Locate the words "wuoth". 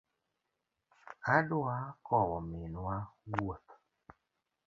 3.29-3.69